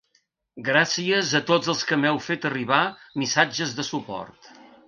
[0.69, 2.83] Gràcies a tots els que m'heu fet arribar
[3.25, 4.55] missatges de suport.